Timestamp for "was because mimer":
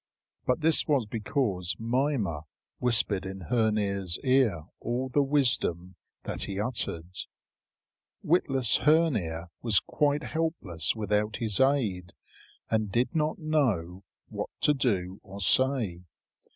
0.87-2.39